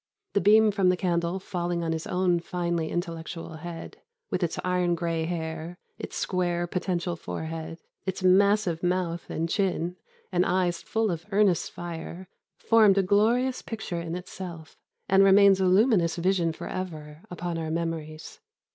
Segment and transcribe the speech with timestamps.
[0.33, 3.97] The beam from the candle falling on his own finely intellectual head,
[4.31, 7.77] with its iron gray hair, its square potential forehead,
[8.07, 9.97] its massive mouth and chin,
[10.31, 12.27] and eyes full of earnest fire,
[12.57, 14.75] formed a glorious picture in itself,
[15.07, 18.39] and remains a luminous vision for ever upon our memories."